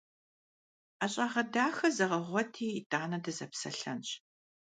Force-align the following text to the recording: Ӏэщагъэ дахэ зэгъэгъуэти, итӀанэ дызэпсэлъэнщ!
Ӏэщагъэ 0.97 1.43
дахэ 1.53 1.87
зэгъэгъуэти, 1.95 2.67
итӀанэ 2.79 3.17
дызэпсэлъэнщ! 3.23 4.09